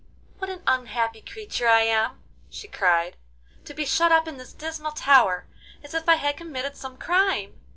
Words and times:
'What 0.39 0.49
an 0.49 0.63
unhappy 0.65 1.21
creature 1.21 1.67
I 1.67 1.81
am,' 1.81 2.23
she 2.49 2.67
cried, 2.67 3.17
'to 3.65 3.73
be 3.75 3.85
shut 3.85 4.11
up 4.11 4.27
in 4.27 4.37
this 4.37 4.51
dismal 4.51 4.93
tower 4.93 5.45
as 5.83 5.93
if 5.93 6.09
I 6.09 6.15
had 6.15 6.37
committed 6.37 6.75
some 6.75 6.97
crime! 6.97 7.61